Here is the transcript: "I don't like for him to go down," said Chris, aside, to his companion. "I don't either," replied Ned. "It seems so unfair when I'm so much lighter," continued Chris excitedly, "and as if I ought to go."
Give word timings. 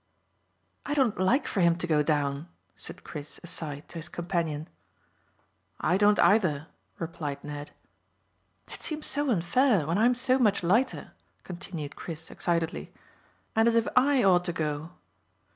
"I 0.83 0.95
don't 0.95 1.19
like 1.19 1.45
for 1.45 1.61
him 1.61 1.75
to 1.75 1.85
go 1.85 2.01
down," 2.01 2.47
said 2.75 3.03
Chris, 3.03 3.39
aside, 3.43 3.87
to 3.89 3.99
his 3.99 4.09
companion. 4.09 4.67
"I 5.79 5.97
don't 5.97 6.17
either," 6.17 6.69
replied 6.97 7.43
Ned. 7.43 7.69
"It 8.67 8.81
seems 8.81 9.05
so 9.05 9.29
unfair 9.29 9.85
when 9.85 9.99
I'm 9.99 10.15
so 10.15 10.39
much 10.39 10.63
lighter," 10.63 11.11
continued 11.43 11.95
Chris 11.95 12.31
excitedly, 12.31 12.91
"and 13.55 13.67
as 13.67 13.75
if 13.75 13.87
I 13.95 14.23
ought 14.23 14.43
to 14.45 14.53
go." 14.53 14.89